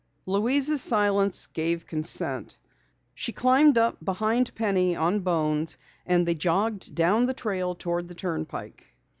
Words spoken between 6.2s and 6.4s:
they